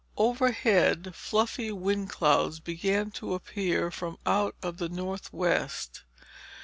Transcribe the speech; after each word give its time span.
Overhead, 0.17 1.13
fluffy 1.13 1.71
wind 1.71 2.09
clouds 2.09 2.59
began 2.59 3.11
to 3.11 3.35
appear 3.35 3.91
from 3.91 4.17
out 4.25 4.55
of 4.63 4.79
the 4.79 4.89
northwest. 4.89 6.01